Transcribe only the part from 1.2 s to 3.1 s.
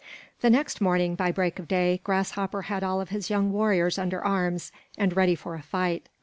break of day, Grasshopper had all of